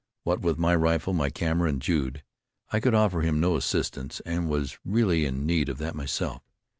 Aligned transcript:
What 0.23 0.41
with 0.41 0.57
my 0.57 0.75
rifle, 0.75 1.13
my 1.13 1.29
camera 1.29 1.69
and 1.69 1.79
Jude, 1.79 2.23
I 2.71 2.79
could 2.79 2.95
offer 2.95 3.21
him 3.21 3.39
no 3.39 3.55
assistance, 3.55 4.19
and 4.25 4.49
was 4.49 4.79
really 4.83 5.25
in 5.25 5.45
need 5.45 5.69
of 5.69 5.77
that 5.77 5.93
myself. 5.93 6.41